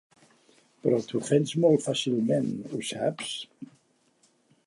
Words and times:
Però 0.85 1.01
t'ofens 1.09 1.53
molt 1.65 1.85
fàcilment, 1.87 2.49
ho 2.71 2.81
saps? 2.95 3.37